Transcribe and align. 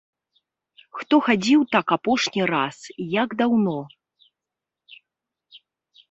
Хто 0.99 1.15
хадзіў 1.25 1.61
так 1.75 1.87
апошні 1.97 2.43
раз 2.53 2.77
і 3.03 3.07
як 3.23 3.35
даўно? 3.41 3.75